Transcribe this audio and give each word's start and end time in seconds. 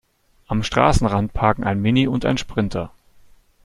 Am 0.47 0.63
Straßenrand 0.63 1.31
parken 1.33 1.63
ein 1.63 1.79
Mini 1.79 2.07
und 2.07 2.25
ein 2.25 2.39
Sprinter. 2.39 2.91